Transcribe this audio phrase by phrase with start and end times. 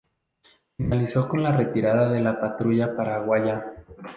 [0.79, 3.63] Finalizó con la retirada de la patrulla paraguaya.